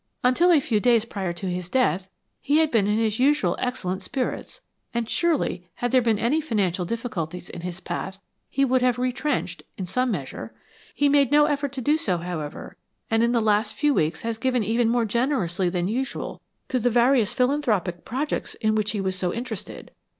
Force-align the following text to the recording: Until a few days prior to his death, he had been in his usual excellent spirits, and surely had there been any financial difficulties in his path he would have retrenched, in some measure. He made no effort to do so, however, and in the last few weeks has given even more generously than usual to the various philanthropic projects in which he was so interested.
Until 0.23 0.51
a 0.51 0.59
few 0.59 0.79
days 0.79 1.05
prior 1.05 1.31
to 1.33 1.45
his 1.47 1.69
death, 1.69 2.09
he 2.41 2.57
had 2.57 2.71
been 2.71 2.87
in 2.87 2.97
his 2.97 3.19
usual 3.19 3.55
excellent 3.59 4.01
spirits, 4.01 4.61
and 4.95 5.07
surely 5.07 5.69
had 5.75 5.91
there 5.91 6.01
been 6.01 6.17
any 6.17 6.41
financial 6.41 6.85
difficulties 6.85 7.51
in 7.51 7.61
his 7.61 7.79
path 7.79 8.17
he 8.49 8.65
would 8.65 8.81
have 8.81 8.97
retrenched, 8.97 9.61
in 9.77 9.85
some 9.85 10.09
measure. 10.09 10.55
He 10.95 11.07
made 11.07 11.31
no 11.31 11.45
effort 11.45 11.71
to 11.73 11.81
do 11.81 11.97
so, 11.97 12.17
however, 12.17 12.77
and 13.11 13.21
in 13.21 13.31
the 13.31 13.39
last 13.41 13.75
few 13.75 13.93
weeks 13.93 14.23
has 14.23 14.39
given 14.39 14.63
even 14.63 14.89
more 14.89 15.05
generously 15.05 15.69
than 15.69 15.87
usual 15.87 16.41
to 16.69 16.79
the 16.79 16.89
various 16.89 17.31
philanthropic 17.35 18.03
projects 18.03 18.55
in 18.55 18.73
which 18.73 18.93
he 18.93 19.01
was 19.01 19.15
so 19.15 19.31
interested. 19.31 19.91